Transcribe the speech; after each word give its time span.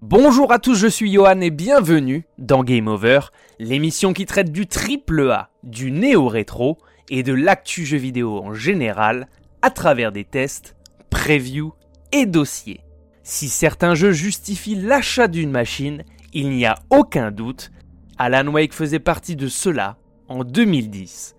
Bonjour 0.00 0.52
à 0.52 0.60
tous, 0.60 0.76
je 0.76 0.86
suis 0.86 1.12
Johan 1.12 1.40
et 1.40 1.50
bienvenue 1.50 2.24
dans 2.38 2.62
Game 2.62 2.86
Over, 2.86 3.18
l'émission 3.58 4.12
qui 4.12 4.26
traite 4.26 4.52
du 4.52 4.68
triple 4.68 5.28
A, 5.32 5.50
du 5.64 5.90
néo-rétro 5.90 6.78
et 7.10 7.24
de 7.24 7.32
l'actu 7.32 7.84
jeu 7.84 7.96
vidéo 7.96 8.38
en 8.38 8.54
général 8.54 9.26
à 9.60 9.70
travers 9.70 10.12
des 10.12 10.22
tests, 10.22 10.76
previews 11.10 11.74
et 12.12 12.26
dossiers. 12.26 12.80
Si 13.24 13.48
certains 13.48 13.96
jeux 13.96 14.12
justifient 14.12 14.76
l'achat 14.76 15.26
d'une 15.26 15.50
machine, 15.50 16.04
il 16.32 16.50
n'y 16.50 16.64
a 16.64 16.76
aucun 16.90 17.32
doute, 17.32 17.72
Alan 18.18 18.46
Wake 18.52 18.74
faisait 18.74 19.00
partie 19.00 19.34
de 19.34 19.48
cela 19.48 19.96
en 20.28 20.44
2010. 20.44 21.34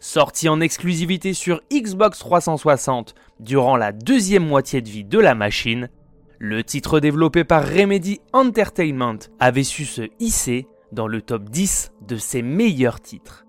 Sorti 0.00 0.48
en 0.48 0.60
exclusivité 0.60 1.32
sur 1.32 1.60
Xbox 1.72 2.18
360 2.18 3.14
durant 3.38 3.76
la 3.76 3.92
deuxième 3.92 4.46
moitié 4.46 4.82
de 4.82 4.88
vie 4.88 5.04
de 5.04 5.18
la 5.20 5.36
machine, 5.36 5.90
le 6.42 6.64
titre 6.64 7.00
développé 7.00 7.44
par 7.44 7.68
Remedy 7.68 8.22
Entertainment 8.32 9.18
avait 9.40 9.62
su 9.62 9.84
se 9.84 10.08
hisser 10.20 10.66
dans 10.90 11.06
le 11.06 11.20
top 11.20 11.50
10 11.50 11.92
de 12.08 12.16
ses 12.16 12.40
meilleurs 12.40 13.00
titres. 13.00 13.44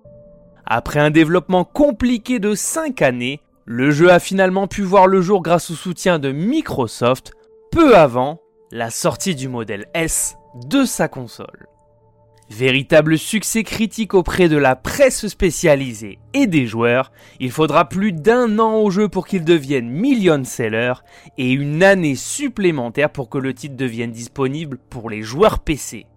Après 0.66 1.00
un 1.00 1.10
développement 1.10 1.64
compliqué 1.64 2.40
de 2.40 2.54
5 2.54 3.02
années, 3.02 3.40
le 3.64 3.92
jeu 3.92 4.12
a 4.12 4.20
finalement 4.20 4.68
pu 4.68 4.82
voir 4.82 5.08
le 5.08 5.22
jour 5.22 5.42
grâce 5.42 5.72
au 5.72 5.74
soutien 5.74 6.20
de 6.20 6.34
Microsoft 6.34 7.32
peu 7.72 7.96
avant 7.96 8.42
la 8.72 8.90
sortie 8.90 9.36
du 9.36 9.48
modèle 9.48 9.86
S 9.94 10.36
de 10.68 10.84
sa 10.84 11.08
console. 11.08 11.71
Véritable 12.52 13.18
succès 13.18 13.64
critique 13.64 14.14
auprès 14.14 14.50
de 14.50 14.58
la 14.58 14.76
presse 14.76 15.26
spécialisée 15.28 16.20
et 16.34 16.48
des 16.48 16.68
joueurs, 16.68 17.14
il 17.40 17.50
faudra 17.50 17.88
plus 17.88 18.12
d'un 18.12 18.60
an 18.60 18.76
au 18.76 18.92
jeu 18.92 19.08
pour 19.08 19.26
qu'il 19.26 19.46
devienne 19.46 19.90
million 19.90 20.44
seller 20.44 20.96
et 21.38 21.50
une 21.50 21.82
année 21.82 22.16
supplémentaire 22.16 23.10
pour 23.10 23.30
que 23.30 23.38
le 23.38 23.54
titre 23.54 23.78
devienne 23.78 24.12
disponible 24.12 24.80
pour 24.90 25.10
les 25.10 25.22
joueurs 25.22 25.60
PC. 25.60 26.08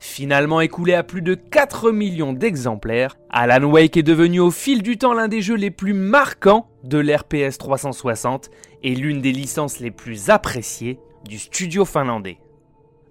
Finalement 0.00 0.62
écoulé 0.62 0.94
à 0.94 1.02
plus 1.02 1.20
de 1.20 1.34
4 1.34 1.90
millions 1.90 2.32
d'exemplaires, 2.32 3.18
Alan 3.28 3.68
Wake 3.68 3.98
est 3.98 4.02
devenu 4.02 4.40
au 4.40 4.50
fil 4.50 4.82
du 4.82 4.96
temps 4.96 5.12
l'un 5.12 5.28
des 5.28 5.42
jeux 5.42 5.56
les 5.56 5.70
plus 5.70 5.92
marquants 5.92 6.66
de 6.82 6.96
l'RPS 6.96 7.58
360 7.58 8.48
et 8.84 8.94
l'une 8.94 9.20
des 9.20 9.32
licences 9.32 9.80
les 9.80 9.90
plus 9.90 10.30
appréciées 10.30 10.98
du 11.28 11.38
studio 11.38 11.84
finlandais. 11.84 12.38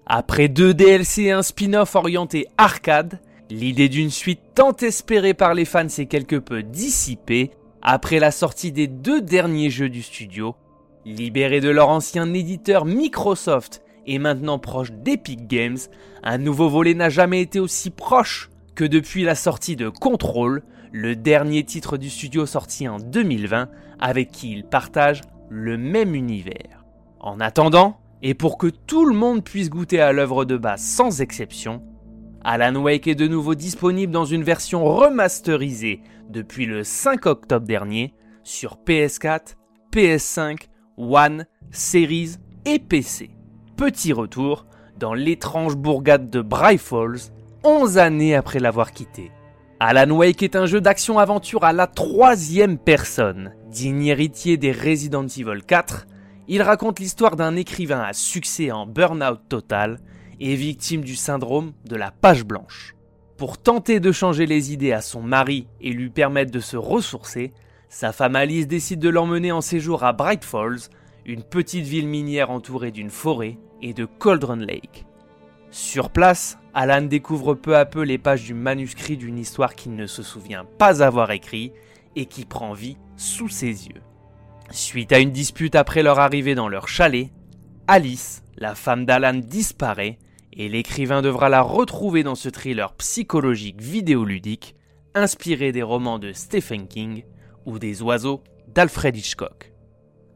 Après 0.10 0.48
deux 0.48 0.74
DLC 0.74 1.24
et 1.24 1.32
un 1.32 1.42
spin-off 1.42 1.96
orienté 1.96 2.48
arcade, 2.58 3.20
l'idée 3.50 3.90
d'une 3.90 4.10
suite 4.10 4.40
tant 4.56 4.72
espérée 4.72 5.34
par 5.34 5.54
les 5.54 5.66
fans 5.66 5.90
s'est 5.90 6.06
quelque 6.06 6.38
peu 6.38 6.64
dissipée 6.64 7.52
après 7.82 8.20
la 8.20 8.32
sortie 8.32 8.72
des 8.72 8.88
deux 8.88 9.20
derniers 9.22 9.70
jeux 9.70 9.90
du 9.90 10.02
studio. 10.02 10.56
Libéré 11.04 11.60
de 11.60 11.68
leur 11.68 11.90
ancien 11.90 12.34
éditeur 12.34 12.86
Microsoft 12.86 13.82
et 14.06 14.18
maintenant 14.18 14.60
proche 14.60 14.94
d'Epic 14.94 15.46
Games, 15.46 15.78
un 16.24 16.38
nouveau 16.38 16.70
volet 16.70 16.94
n'a 16.94 17.10
jamais 17.10 17.42
été 17.42 17.60
aussi 17.60 17.90
proche 17.90 18.50
que 18.76 18.86
depuis 18.86 19.24
la 19.24 19.36
sortie 19.36 19.76
de 19.76 19.90
Control, 19.90 20.64
le 20.94 21.18
dernier 21.18 21.66
titre 21.66 21.98
du 21.98 22.10
studio 22.10 22.46
sorti 22.46 22.88
en 22.88 22.98
2020 22.98 23.68
avec 24.00 24.32
qui 24.32 24.54
il 24.54 24.64
partage 24.64 25.20
le 25.50 25.78
même 25.78 26.16
univers. 26.16 26.86
En 27.20 27.42
attendant, 27.42 28.00
et 28.22 28.34
pour 28.34 28.58
que 28.58 28.68
tout 28.68 29.06
le 29.06 29.16
monde 29.16 29.44
puisse 29.44 29.70
goûter 29.70 30.00
à 30.00 30.12
l'œuvre 30.12 30.46
de 30.46 30.58
base 30.58 30.82
sans 30.82 31.22
exception, 31.22 31.84
Alan 32.44 32.76
Wake 32.76 33.08
est 33.08 33.16
de 33.16 33.28
nouveau 33.28 33.56
disponible 33.56 34.12
dans 34.12 34.26
une 34.26 34.44
version 34.44 34.86
remasterisée 34.86 36.02
depuis 36.30 36.66
le 36.66 36.84
5 36.84 37.26
octobre 37.26 37.66
dernier 37.66 38.14
sur 38.44 38.78
PS4, 38.86 39.56
PS5, 39.92 40.68
One, 40.98 41.46
Series 41.72 42.38
et 42.66 42.80
PC. 42.80 43.32
Petit 43.76 44.14
retour 44.14 44.66
dans 44.98 45.14
l'étrange 45.14 45.76
bourgade 45.76 46.30
de 46.30 46.42
Bry 46.42 46.78
Falls, 46.78 47.20
11 47.64 47.98
années 47.98 48.36
après 48.36 48.60
l'avoir 48.60 48.92
quitté. 48.92 49.32
Alan 49.80 50.10
Wake 50.10 50.42
est 50.42 50.56
un 50.56 50.66
jeu 50.66 50.82
d'action-aventure 50.82 51.64
à 51.64 51.74
la 51.74 51.86
troisième 51.86 52.80
personne, 52.80 53.54
digne 53.70 54.06
héritier 54.06 54.58
des 54.58 54.72
Resident 54.72 55.28
Evil 55.28 55.62
4, 55.68 56.08
il 56.48 56.62
raconte 56.62 57.00
l'histoire 57.00 57.36
d'un 57.36 57.56
écrivain 57.56 58.02
à 58.02 58.14
succès 58.14 58.72
en 58.72 58.86
burn-out 58.86 59.42
total 59.50 60.00
et 60.40 60.56
victime 60.56 61.02
du 61.02 61.16
syndrome 61.16 61.74
de 61.86 61.96
la 61.96 62.12
page 62.12 62.46
blanche. 62.46 62.96
Pour 63.38 63.58
tenter 63.58 64.00
de 64.00 64.12
changer 64.12 64.46
les 64.46 64.74
idées 64.74 64.94
à 64.94 65.02
son 65.02 65.22
mari 65.22 65.68
et 65.82 65.92
lui 65.92 66.10
permettre 66.10 66.52
de 66.52 66.60
se 66.60 66.78
ressourcer, 66.78 67.54
sa 67.90 68.12
femme 68.12 68.36
Alice 68.36 68.68
décide 68.68 69.00
de 69.00 69.10
l'emmener 69.10 69.52
en 69.52 69.62
séjour 69.62 70.04
à 70.04 70.14
Bright 70.14 70.44
Falls, 70.44 70.90
une 71.26 71.44
petite 71.44 71.86
ville 71.86 72.08
minière 72.08 72.50
entourée 72.50 72.92
d'une 72.92 73.10
forêt 73.10 73.58
et 73.82 73.94
de 73.94 74.06
Cauldron 74.06 74.56
Lake. 74.56 75.06
Sur 75.70 76.10
place, 76.10 76.58
Alan 76.74 77.02
découvre 77.02 77.54
peu 77.54 77.76
à 77.76 77.86
peu 77.86 78.02
les 78.02 78.18
pages 78.18 78.46
du 78.46 78.54
manuscrit 78.54 79.18
d'une 79.18 79.38
histoire 79.38 79.76
qu'il 79.76 79.96
ne 79.96 80.08
se 80.08 80.24
souvient 80.24 80.66
pas 80.78 81.04
avoir 81.04 81.32
écrit 81.32 81.74
et 82.16 82.26
qui 82.26 82.46
prend 82.46 82.74
vie 82.74 82.98
sous 83.18 83.50
ses 83.50 83.88
yeux. 83.88 84.02
Suite 84.72 85.14
à 85.14 85.20
une 85.20 85.32
dispute 85.32 85.76
après 85.76 86.04
leur 86.04 86.20
arrivée 86.20 86.56
dans 86.56 86.68
leur 86.68 86.88
chalet, 86.88 87.30
Alice, 87.88 88.44
la 88.58 88.76
femme 88.76 89.06
d'Alan, 89.06 89.36
disparaît 89.36 90.20
et 90.54 90.70
l'écrivain 90.70 91.22
devra 91.22 91.50
la 91.50 91.62
retrouver 91.62 92.24
dans 92.24 92.36
ce 92.36 92.50
thriller 92.50 92.94
psychologique 92.96 93.82
vidéoludique 93.82 94.76
inspiré 95.16 95.72
des 95.72 95.84
romans 95.84 96.20
de 96.20 96.34
Stephen 96.34 96.88
King 96.88 97.24
ou 97.66 97.80
des 97.80 98.02
oiseaux 98.02 98.44
d'Alfred 98.68 99.16
Hitchcock. 99.16 99.72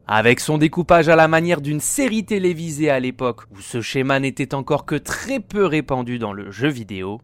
Avec 0.06 0.40
son 0.40 0.58
découpage 0.58 1.08
à 1.08 1.16
la 1.16 1.28
manière 1.28 1.60
d'une 1.60 1.80
série 1.80 2.24
télévisée 2.24 2.90
à 2.90 3.00
l'époque 3.00 3.42
où 3.50 3.60
ce 3.60 3.80
schéma 3.80 4.18
n'était 4.18 4.54
encore 4.54 4.86
que 4.86 4.96
très 4.96 5.40
peu 5.40 5.66
répandu 5.66 6.18
dans 6.18 6.32
le 6.32 6.50
jeu 6.50 6.68
vidéo, 6.68 7.20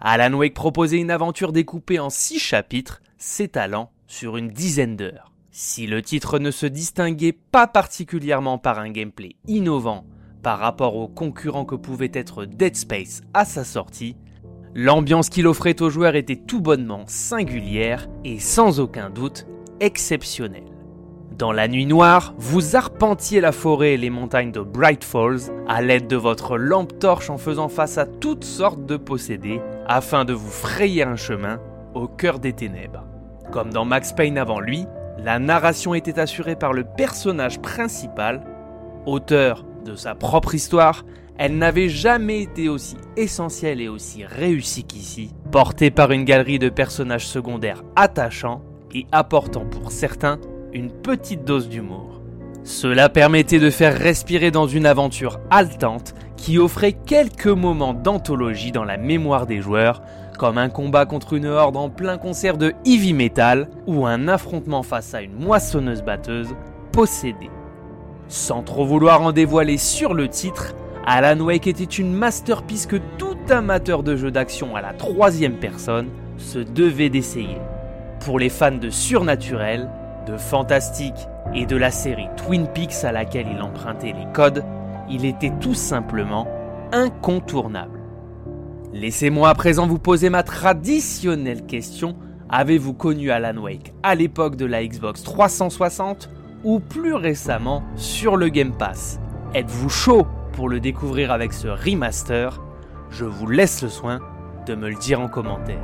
Alan 0.00 0.34
Wake 0.34 0.54
proposait 0.54 0.98
une 0.98 1.10
aventure 1.10 1.52
découpée 1.52 1.98
en 1.98 2.10
six 2.10 2.38
chapitres, 2.38 3.00
s'étalant 3.16 3.90
sur 4.06 4.36
une 4.36 4.48
dizaine 4.48 4.96
d'heures. 4.96 5.33
Si 5.56 5.86
le 5.86 6.02
titre 6.02 6.40
ne 6.40 6.50
se 6.50 6.66
distinguait 6.66 7.30
pas 7.30 7.68
particulièrement 7.68 8.58
par 8.58 8.80
un 8.80 8.90
gameplay 8.90 9.36
innovant 9.46 10.04
par 10.42 10.58
rapport 10.58 10.96
aux 10.96 11.06
concurrents 11.06 11.64
que 11.64 11.76
pouvait 11.76 12.10
être 12.12 12.44
Dead 12.44 12.74
Space 12.74 13.22
à 13.34 13.44
sa 13.44 13.62
sortie, 13.62 14.16
l'ambiance 14.74 15.28
qu'il 15.28 15.46
offrait 15.46 15.80
aux 15.80 15.90
joueurs 15.90 16.16
était 16.16 16.34
tout 16.34 16.60
bonnement 16.60 17.04
singulière 17.06 18.08
et 18.24 18.40
sans 18.40 18.80
aucun 18.80 19.10
doute 19.10 19.46
exceptionnelle. 19.78 20.72
Dans 21.38 21.52
la 21.52 21.68
nuit 21.68 21.86
noire, 21.86 22.34
vous 22.36 22.74
arpentiez 22.74 23.40
la 23.40 23.52
forêt 23.52 23.94
et 23.94 23.96
les 23.96 24.10
montagnes 24.10 24.50
de 24.50 24.60
Bright 24.60 25.04
Falls 25.04 25.52
à 25.68 25.82
l'aide 25.82 26.08
de 26.08 26.16
votre 26.16 26.58
lampe 26.58 26.98
torche 26.98 27.30
en 27.30 27.38
faisant 27.38 27.68
face 27.68 27.96
à 27.96 28.06
toutes 28.06 28.44
sortes 28.44 28.86
de 28.86 28.96
possédés 28.96 29.60
afin 29.86 30.24
de 30.24 30.32
vous 30.32 30.50
frayer 30.50 31.04
un 31.04 31.14
chemin 31.14 31.60
au 31.94 32.08
cœur 32.08 32.40
des 32.40 32.54
ténèbres. 32.54 33.04
Comme 33.52 33.72
dans 33.72 33.84
Max 33.84 34.12
Payne 34.12 34.36
avant 34.36 34.58
lui, 34.58 34.84
la 35.24 35.38
narration 35.38 35.94
était 35.94 36.20
assurée 36.20 36.54
par 36.54 36.74
le 36.74 36.84
personnage 36.84 37.58
principal, 37.60 38.42
auteur 39.06 39.64
de 39.84 39.96
sa 39.96 40.14
propre 40.14 40.54
histoire, 40.54 41.04
elle 41.38 41.56
n'avait 41.56 41.88
jamais 41.88 42.42
été 42.42 42.68
aussi 42.68 42.96
essentielle 43.16 43.80
et 43.80 43.88
aussi 43.88 44.24
réussie 44.24 44.84
qu'ici, 44.84 45.30
portée 45.50 45.90
par 45.90 46.12
une 46.12 46.24
galerie 46.24 46.58
de 46.58 46.68
personnages 46.68 47.26
secondaires 47.26 47.82
attachants 47.96 48.62
et 48.94 49.06
apportant 49.12 49.64
pour 49.64 49.90
certains 49.90 50.38
une 50.72 50.90
petite 50.92 51.44
dose 51.44 51.68
d'humour. 51.70 52.20
Cela 52.62 53.08
permettait 53.08 53.58
de 53.58 53.70
faire 53.70 53.98
respirer 53.98 54.50
dans 54.50 54.66
une 54.66 54.86
aventure 54.86 55.40
haletante 55.50 56.14
qui 56.36 56.58
offrait 56.58 56.92
quelques 56.92 57.46
moments 57.46 57.94
d'anthologie 57.94 58.72
dans 58.72 58.84
la 58.84 58.96
mémoire 58.96 59.46
des 59.46 59.60
joueurs, 59.60 60.02
comme 60.38 60.58
un 60.58 60.68
combat 60.68 61.06
contre 61.06 61.34
une 61.34 61.46
horde 61.46 61.76
en 61.76 61.88
plein 61.88 62.18
concert 62.18 62.56
de 62.56 62.74
heavy 62.84 63.12
metal 63.12 63.68
ou 63.86 64.06
un 64.06 64.28
affrontement 64.28 64.82
face 64.82 65.14
à 65.14 65.22
une 65.22 65.34
moissonneuse 65.34 66.02
batteuse 66.02 66.54
possédée. 66.92 67.50
Sans 68.28 68.62
trop 68.62 68.84
vouloir 68.84 69.22
en 69.22 69.32
dévoiler 69.32 69.78
sur 69.78 70.14
le 70.14 70.28
titre, 70.28 70.74
Alan 71.06 71.38
Wake 71.40 71.66
était 71.66 71.84
une 71.84 72.14
masterpiece 72.14 72.86
que 72.86 72.96
tout 73.18 73.36
amateur 73.50 74.02
de 74.02 74.16
jeux 74.16 74.30
d'action 74.30 74.74
à 74.74 74.80
la 74.80 74.94
troisième 74.94 75.58
personne 75.58 76.08
se 76.38 76.58
devait 76.58 77.10
d'essayer. 77.10 77.58
Pour 78.20 78.38
les 78.38 78.48
fans 78.48 78.72
de 78.72 78.90
surnaturel, 78.90 79.90
de 80.26 80.36
fantastique 80.36 81.28
et 81.54 81.66
de 81.66 81.76
la 81.76 81.90
série 81.90 82.28
Twin 82.36 82.66
Peaks 82.66 83.04
à 83.04 83.12
laquelle 83.12 83.46
il 83.54 83.60
empruntait 83.60 84.14
les 84.18 84.26
codes, 84.32 84.64
il 85.08 85.24
était 85.24 85.52
tout 85.60 85.74
simplement 85.74 86.46
incontournable. 86.92 88.00
Laissez-moi 88.92 89.48
à 89.48 89.54
présent 89.54 89.86
vous 89.86 89.98
poser 89.98 90.30
ma 90.30 90.42
traditionnelle 90.42 91.66
question. 91.66 92.16
Avez-vous 92.48 92.94
connu 92.94 93.30
Alan 93.30 93.60
Wake 93.60 93.92
à 94.02 94.14
l'époque 94.14 94.56
de 94.56 94.66
la 94.66 94.86
Xbox 94.86 95.24
360 95.24 96.30
ou 96.62 96.78
plus 96.78 97.14
récemment 97.14 97.82
sur 97.96 98.36
le 98.36 98.48
Game 98.48 98.76
Pass? 98.76 99.18
Êtes-vous 99.54 99.88
chaud 99.88 100.26
pour 100.52 100.68
le 100.68 100.78
découvrir 100.78 101.32
avec 101.32 101.52
ce 101.52 101.68
remaster? 101.68 102.60
Je 103.10 103.24
vous 103.24 103.48
laisse 103.48 103.82
le 103.82 103.88
soin 103.88 104.20
de 104.66 104.74
me 104.74 104.88
le 104.88 104.96
dire 104.96 105.20
en 105.20 105.28
commentaire. 105.28 105.82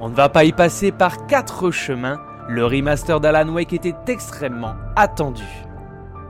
On 0.00 0.08
ne 0.08 0.14
va 0.14 0.28
pas 0.28 0.44
y 0.44 0.52
passer 0.52 0.92
par 0.92 1.26
quatre 1.26 1.70
chemins, 1.70 2.20
le 2.48 2.64
remaster 2.64 3.20
d'Alan 3.20 3.48
Wake 3.48 3.72
était 3.72 3.94
extrêmement 4.06 4.74
attendu. 4.96 5.44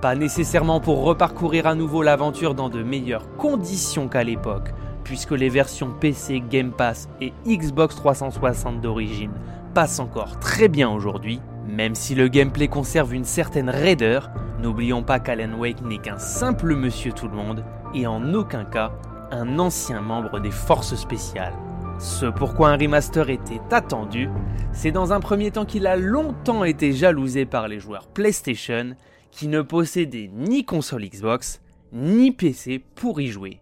Pas 0.04 0.16
nécessairement 0.16 0.80
pour 0.80 1.02
reparcourir 1.02 1.66
à 1.66 1.74
nouveau 1.74 2.02
l'aventure 2.02 2.54
dans 2.54 2.68
de 2.68 2.82
meilleures 2.82 3.34
conditions 3.38 4.06
qu'à 4.06 4.22
l'époque, 4.22 4.74
puisque 5.02 5.30
les 5.30 5.48
versions 5.48 5.94
PC, 5.98 6.42
Game 6.46 6.72
Pass 6.72 7.08
et 7.22 7.32
Xbox 7.46 7.96
360 7.96 8.82
d'origine 8.82 9.32
passent 9.72 10.00
encore 10.00 10.38
très 10.40 10.68
bien 10.68 10.90
aujourd'hui, 10.90 11.40
même 11.66 11.94
si 11.94 12.14
le 12.14 12.28
gameplay 12.28 12.68
conserve 12.68 13.14
une 13.14 13.24
certaine 13.24 13.70
raideur, 13.70 14.28
n'oublions 14.60 15.02
pas 15.02 15.20
qu'Alan 15.20 15.58
Wake 15.58 15.80
n'est 15.80 15.96
qu'un 15.96 16.18
simple 16.18 16.76
monsieur 16.76 17.12
tout 17.12 17.28
le 17.28 17.36
monde 17.36 17.64
et 17.94 18.06
en 18.06 18.34
aucun 18.34 18.66
cas 18.66 18.92
un 19.30 19.58
ancien 19.58 20.02
membre 20.02 20.38
des 20.38 20.50
forces 20.50 20.96
spéciales. 20.96 21.54
Ce 21.98 22.26
pourquoi 22.26 22.68
un 22.68 22.76
remaster 22.76 23.30
était 23.30 23.62
attendu, 23.70 24.28
c'est 24.74 24.92
dans 24.92 25.14
un 25.14 25.20
premier 25.20 25.50
temps 25.50 25.64
qu'il 25.64 25.86
a 25.86 25.96
longtemps 25.96 26.64
été 26.64 26.92
jalousé 26.92 27.46
par 27.46 27.68
les 27.68 27.80
joueurs 27.80 28.06
PlayStation 28.06 28.96
qui 29.34 29.48
ne 29.48 29.62
possédaient 29.62 30.30
ni 30.32 30.64
console 30.64 31.08
Xbox 31.08 31.60
ni 31.92 32.30
PC 32.30 32.78
pour 32.94 33.20
y 33.20 33.26
jouer. 33.26 33.60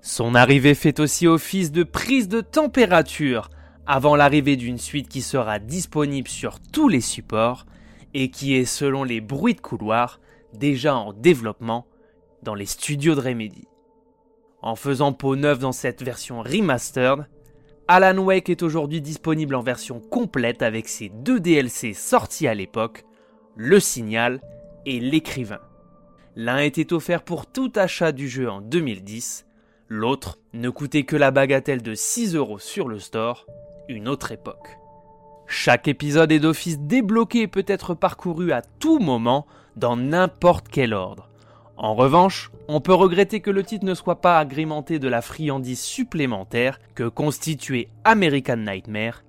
Son 0.00 0.34
arrivée 0.34 0.74
fait 0.74 0.98
aussi 0.98 1.26
office 1.26 1.72
de 1.72 1.82
prise 1.82 2.26
de 2.26 2.40
température 2.40 3.50
avant 3.86 4.16
l'arrivée 4.16 4.56
d'une 4.56 4.78
suite 4.78 5.08
qui 5.08 5.20
sera 5.20 5.58
disponible 5.58 6.28
sur 6.28 6.58
tous 6.58 6.88
les 6.88 7.02
supports 7.02 7.66
et 8.14 8.30
qui 8.30 8.54
est 8.54 8.64
selon 8.64 9.04
les 9.04 9.20
bruits 9.20 9.54
de 9.54 9.60
couloir 9.60 10.20
déjà 10.54 10.96
en 10.96 11.12
développement 11.12 11.86
dans 12.42 12.54
les 12.54 12.66
studios 12.66 13.14
de 13.14 13.20
Remedy. 13.20 13.68
En 14.62 14.74
faisant 14.74 15.12
peau 15.12 15.36
neuve 15.36 15.58
dans 15.58 15.72
cette 15.72 16.02
version 16.02 16.40
remastered, 16.40 17.26
Alan 17.88 18.18
Wake 18.18 18.48
est 18.48 18.62
aujourd'hui 18.62 19.02
disponible 19.02 19.54
en 19.54 19.62
version 19.62 20.00
complète 20.00 20.62
avec 20.62 20.88
ses 20.88 21.10
deux 21.10 21.40
DLC 21.40 21.92
sortis 21.92 22.46
à 22.46 22.54
l'époque, 22.54 23.04
Le 23.56 23.80
Signal 23.80 24.40
et 24.86 25.00
L'écrivain. 25.00 25.60
L'un 26.36 26.58
était 26.58 26.92
offert 26.92 27.22
pour 27.22 27.46
tout 27.46 27.72
achat 27.74 28.12
du 28.12 28.28
jeu 28.28 28.48
en 28.48 28.60
2010, 28.60 29.46
l'autre 29.88 30.38
ne 30.54 30.70
coûtait 30.70 31.02
que 31.02 31.16
la 31.16 31.30
bagatelle 31.30 31.82
de 31.82 31.94
6 31.94 32.36
euros 32.36 32.58
sur 32.58 32.88
le 32.88 32.98
store, 32.98 33.46
une 33.88 34.08
autre 34.08 34.32
époque. 34.32 34.78
Chaque 35.48 35.88
épisode 35.88 36.30
est 36.30 36.38
d'office 36.38 36.78
débloqué 36.78 37.42
et 37.42 37.48
peut 37.48 37.64
être 37.66 37.94
parcouru 37.94 38.52
à 38.52 38.62
tout 38.62 39.00
moment 39.00 39.46
dans 39.74 39.96
n'importe 39.96 40.68
quel 40.68 40.94
ordre. 40.94 41.28
En 41.76 41.94
revanche, 41.94 42.52
on 42.68 42.80
peut 42.80 42.94
regretter 42.94 43.40
que 43.40 43.50
le 43.50 43.64
titre 43.64 43.84
ne 43.84 43.94
soit 43.94 44.20
pas 44.20 44.38
agrémenté 44.38 44.98
de 45.00 45.08
la 45.08 45.22
friandise 45.22 45.80
supplémentaire 45.80 46.78
que 46.94 47.08
constituait 47.08 47.88
American 48.04 48.58
Nightmare. 48.58 49.24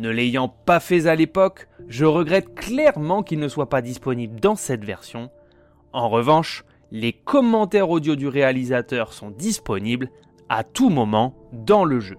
Ne 0.00 0.08
l'ayant 0.08 0.48
pas 0.48 0.80
fait 0.80 1.04
à 1.04 1.14
l'époque, 1.14 1.68
je 1.86 2.06
regrette 2.06 2.54
clairement 2.54 3.22
qu'il 3.22 3.38
ne 3.38 3.48
soit 3.48 3.68
pas 3.68 3.82
disponible 3.82 4.40
dans 4.40 4.56
cette 4.56 4.82
version. 4.82 5.28
En 5.92 6.08
revanche, 6.08 6.64
les 6.90 7.12
commentaires 7.12 7.90
audio 7.90 8.16
du 8.16 8.26
réalisateur 8.26 9.12
sont 9.12 9.30
disponibles 9.30 10.08
à 10.48 10.64
tout 10.64 10.88
moment 10.88 11.34
dans 11.52 11.84
le 11.84 12.00
jeu. 12.00 12.16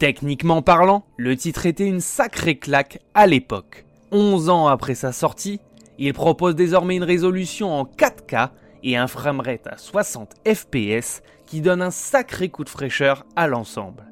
Techniquement 0.00 0.60
parlant, 0.60 1.04
le 1.16 1.36
titre 1.36 1.66
était 1.66 1.86
une 1.86 2.00
sacrée 2.00 2.58
claque 2.58 2.98
à 3.14 3.28
l'époque. 3.28 3.86
11 4.10 4.48
ans 4.48 4.66
après 4.66 4.96
sa 4.96 5.12
sortie, 5.12 5.60
il 5.98 6.12
propose 6.12 6.56
désormais 6.56 6.96
une 6.96 7.04
résolution 7.04 7.78
en 7.78 7.84
4K 7.84 8.50
et 8.82 8.96
un 8.96 9.06
framerate 9.06 9.68
à 9.68 9.76
60 9.76 10.34
fps 10.44 11.22
qui 11.46 11.60
donne 11.60 11.80
un 11.80 11.92
sacré 11.92 12.48
coup 12.48 12.64
de 12.64 12.70
fraîcheur 12.70 13.24
à 13.36 13.46
l'ensemble. 13.46 14.07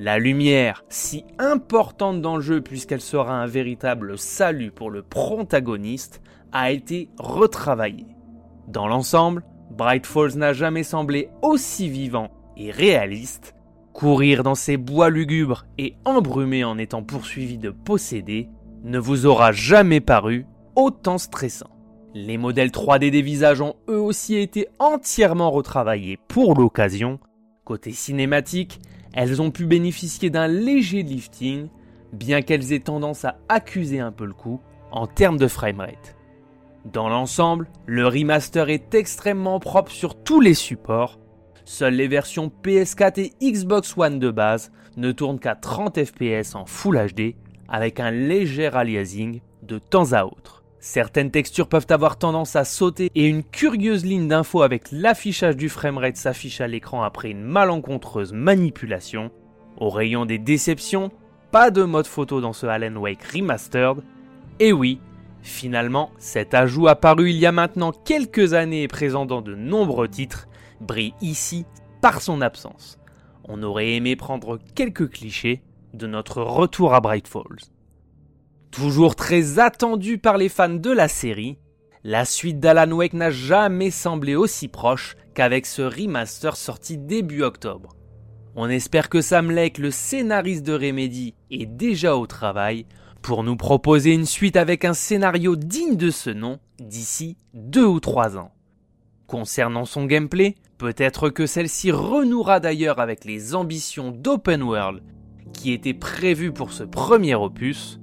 La 0.00 0.20
lumière, 0.20 0.84
si 0.88 1.24
importante 1.40 2.22
dans 2.22 2.36
le 2.36 2.42
jeu 2.42 2.60
puisqu'elle 2.60 3.00
sera 3.00 3.34
un 3.34 3.48
véritable 3.48 4.16
salut 4.16 4.70
pour 4.70 4.92
le 4.92 5.02
protagoniste, 5.02 6.22
a 6.52 6.70
été 6.70 7.08
retravaillée. 7.18 8.14
Dans 8.68 8.86
l'ensemble, 8.86 9.42
Bright 9.72 10.06
Falls 10.06 10.36
n'a 10.36 10.52
jamais 10.52 10.84
semblé 10.84 11.30
aussi 11.42 11.88
vivant 11.88 12.30
et 12.56 12.70
réaliste. 12.70 13.56
Courir 13.92 14.44
dans 14.44 14.54
ces 14.54 14.76
bois 14.76 15.10
lugubres 15.10 15.66
et 15.78 15.96
embrumés 16.04 16.62
en 16.62 16.78
étant 16.78 17.02
poursuivi 17.02 17.58
de 17.58 17.70
possédés 17.70 18.48
ne 18.84 19.00
vous 19.00 19.26
aura 19.26 19.50
jamais 19.50 20.00
paru 20.00 20.46
autant 20.76 21.18
stressant. 21.18 21.70
Les 22.14 22.38
modèles 22.38 22.70
3D 22.70 23.10
des 23.10 23.22
visages 23.22 23.60
ont 23.60 23.74
eux 23.88 24.00
aussi 24.00 24.36
été 24.36 24.68
entièrement 24.78 25.50
retravaillés 25.50 26.20
pour 26.28 26.54
l'occasion. 26.54 27.18
Côté 27.64 27.90
cinématique, 27.90 28.80
elles 29.12 29.40
ont 29.40 29.50
pu 29.50 29.66
bénéficier 29.66 30.30
d'un 30.30 30.46
léger 30.46 31.02
lifting, 31.02 31.68
bien 32.12 32.42
qu'elles 32.42 32.72
aient 32.72 32.80
tendance 32.80 33.24
à 33.24 33.38
accuser 33.48 34.00
un 34.00 34.12
peu 34.12 34.24
le 34.24 34.32
coup 34.32 34.60
en 34.90 35.06
termes 35.06 35.38
de 35.38 35.48
framerate. 35.48 36.16
Dans 36.84 37.08
l'ensemble, 37.08 37.68
le 37.86 38.06
remaster 38.06 38.70
est 38.70 38.94
extrêmement 38.94 39.60
propre 39.60 39.92
sur 39.92 40.14
tous 40.14 40.40
les 40.40 40.54
supports. 40.54 41.18
Seules 41.64 41.94
les 41.94 42.08
versions 42.08 42.50
PS4 42.62 43.20
et 43.20 43.32
Xbox 43.42 43.94
One 43.96 44.18
de 44.18 44.30
base 44.30 44.72
ne 44.96 45.12
tournent 45.12 45.38
qu'à 45.38 45.54
30 45.54 46.02
fps 46.04 46.54
en 46.54 46.64
Full 46.64 46.98
HD 47.14 47.34
avec 47.68 48.00
un 48.00 48.10
léger 48.10 48.68
aliasing 48.68 49.40
de 49.62 49.78
temps 49.78 50.12
à 50.12 50.24
autre. 50.24 50.57
Certaines 50.80 51.32
textures 51.32 51.68
peuvent 51.68 51.86
avoir 51.90 52.18
tendance 52.18 52.54
à 52.54 52.64
sauter 52.64 53.10
et 53.16 53.26
une 53.26 53.42
curieuse 53.42 54.04
ligne 54.04 54.28
d'info 54.28 54.62
avec 54.62 54.92
l'affichage 54.92 55.56
du 55.56 55.68
framerate 55.68 56.16
s'affiche 56.16 56.60
à 56.60 56.68
l'écran 56.68 57.02
après 57.02 57.30
une 57.30 57.42
malencontreuse 57.42 58.32
manipulation. 58.32 59.32
Au 59.78 59.90
rayon 59.90 60.24
des 60.24 60.38
déceptions, 60.38 61.10
pas 61.50 61.70
de 61.70 61.82
mode 61.82 62.06
photo 62.06 62.40
dans 62.40 62.52
ce 62.52 62.66
Alan 62.66 62.94
Wake 62.94 63.24
Remastered. 63.24 64.02
Et 64.60 64.72
oui, 64.72 65.00
finalement, 65.42 66.10
cet 66.18 66.54
ajout 66.54 66.86
apparu 66.86 67.30
il 67.30 67.36
y 67.36 67.46
a 67.46 67.52
maintenant 67.52 67.90
quelques 67.90 68.54
années 68.54 68.84
et 68.84 68.88
présent 68.88 69.26
dans 69.26 69.42
de 69.42 69.56
nombreux 69.56 70.08
titres 70.08 70.46
brille 70.80 71.14
ici 71.20 71.66
par 72.00 72.22
son 72.22 72.40
absence. 72.40 72.98
On 73.48 73.62
aurait 73.64 73.94
aimé 73.94 74.14
prendre 74.14 74.58
quelques 74.74 75.10
clichés 75.10 75.62
de 75.94 76.06
notre 76.06 76.42
retour 76.42 76.94
à 76.94 77.00
Bright 77.00 77.26
Falls. 77.26 77.77
Toujours 78.70 79.16
très 79.16 79.58
attendu 79.58 80.18
par 80.18 80.36
les 80.36 80.48
fans 80.48 80.68
de 80.68 80.90
la 80.90 81.08
série, 81.08 81.58
la 82.04 82.24
suite 82.24 82.60
d'Alan 82.60 82.92
Wake 82.92 83.14
n'a 83.14 83.30
jamais 83.30 83.90
semblé 83.90 84.36
aussi 84.36 84.68
proche 84.68 85.16
qu'avec 85.34 85.66
ce 85.66 85.82
remaster 85.82 86.56
sorti 86.56 86.96
début 86.96 87.42
octobre. 87.42 87.96
On 88.54 88.68
espère 88.68 89.08
que 89.08 89.20
Sam 89.20 89.50
Lake, 89.50 89.78
le 89.78 89.90
scénariste 89.90 90.64
de 90.64 90.72
Remedy, 90.72 91.34
est 91.50 91.66
déjà 91.66 92.16
au 92.16 92.26
travail 92.26 92.86
pour 93.22 93.42
nous 93.42 93.56
proposer 93.56 94.12
une 94.12 94.26
suite 94.26 94.56
avec 94.56 94.84
un 94.84 94.94
scénario 94.94 95.56
digne 95.56 95.96
de 95.96 96.10
ce 96.10 96.30
nom 96.30 96.58
d'ici 96.78 97.36
deux 97.54 97.86
ou 97.86 98.00
trois 98.00 98.36
ans. 98.36 98.52
Concernant 99.26 99.84
son 99.84 100.06
gameplay, 100.06 100.54
peut-être 100.78 101.28
que 101.30 101.46
celle-ci 101.46 101.90
renouera 101.90 102.60
d'ailleurs 102.60 103.00
avec 103.00 103.24
les 103.24 103.54
ambitions 103.54 104.10
d'open 104.10 104.62
world 104.62 105.02
qui 105.52 105.72
étaient 105.72 105.94
prévues 105.94 106.52
pour 106.52 106.72
ce 106.72 106.84
premier 106.84 107.34
opus, 107.34 108.00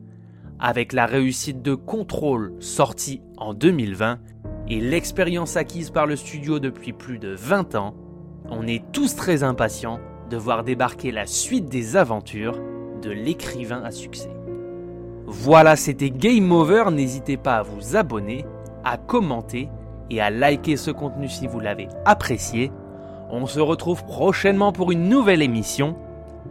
avec 0.60 0.94
la 0.94 1.06
réussite 1.06 1.62
de 1.62 1.76
Control 1.76 2.54
sorti 2.60 3.22
en 3.38 3.54
2020 3.54 4.20
et 4.68 4.80
l'expérience 4.80 5.58
acquise 5.58 5.90
par 5.90 6.06
le 6.06 6.16
studio 6.16 6.60
depuis 6.60 6.94
plus 6.94 7.20
de 7.20 7.36
20 7.36 7.76
ans, 7.76 7.94
on 8.50 8.66
est 8.68 8.84
tous 8.92 9.16
très 9.16 9.44
impatients 9.44 10.00
de 10.30 10.38
voir 10.38 10.64
débarquer 10.64 11.12
la 11.12 11.26
suite 11.26 11.66
des 11.66 11.98
aventures 11.98 12.60
de 13.02 13.12
l'écrivain 13.12 13.84
à 13.84 13.92
succès. 13.92 14.32
Voilà, 15.28 15.76
c'était 15.76 16.12
Game 16.12 16.52
Over, 16.52 16.86
n'hésitez 16.92 17.38
pas 17.38 17.58
à 17.58 17.64
vous 17.64 17.96
abonner, 17.96 18.46
à 18.84 18.98
commenter 18.98 19.70
et 20.10 20.22
à 20.22 20.30
liker 20.30 20.78
ce 20.78 20.92
contenu 20.92 21.30
si 21.30 21.48
vous 21.48 21.60
l'avez 21.60 21.88
apprécié. 22.06 22.72
On 23.30 23.48
se 23.48 23.60
retrouve 23.60 24.06
prochainement 24.06 24.72
pour 24.72 24.92
une 24.92 25.10
nouvelle 25.10 25.42
émission. 25.42 25.98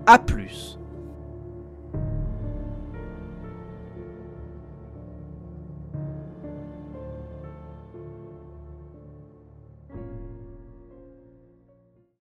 A 0.07 0.19
plus 0.19 0.79